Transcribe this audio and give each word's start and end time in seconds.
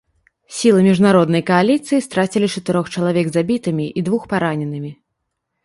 Сілы 0.59 0.79
міжнароднай 0.87 1.43
кааліцыі 1.49 1.99
страцілі 2.07 2.47
чатырох 2.55 2.85
чалавек 2.95 3.27
забітымі 3.39 3.85
і 4.01 4.07
двух 4.11 4.21
параненымі. 4.35 4.91